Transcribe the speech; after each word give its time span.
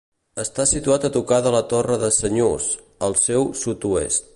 Està 0.43 0.63
situat 0.69 1.05
a 1.05 1.11
tocar 1.17 1.39
de 1.47 1.51
la 1.57 1.61
Torre 1.75 1.99
de 2.05 2.11
Senyús, 2.19 2.71
al 3.09 3.19
seu 3.27 3.51
sud-oest. 3.63 4.27